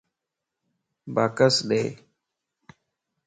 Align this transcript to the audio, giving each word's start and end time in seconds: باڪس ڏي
باڪس 1.15 1.55
ڏي 1.69 1.83